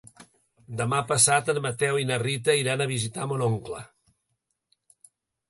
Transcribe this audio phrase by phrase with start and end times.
[0.77, 3.85] Demà passat en Mateu i na Rita iran a visitar mon oncle.